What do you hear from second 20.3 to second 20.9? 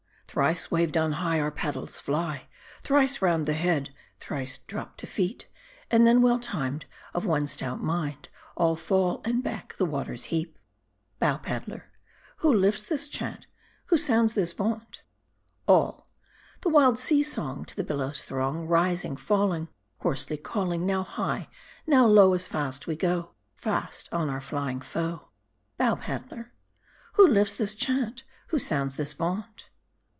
calling, ,..+,,